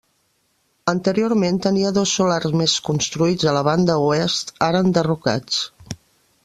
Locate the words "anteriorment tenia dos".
0.93-2.13